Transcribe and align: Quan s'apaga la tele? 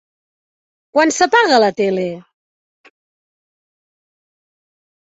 Quan 0.97 1.13
s'apaga 1.17 1.59
la 1.65 1.69
tele? 1.83 2.07